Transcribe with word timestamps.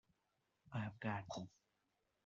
I've 0.73 0.99
got 0.99 1.25
them! 1.29 1.47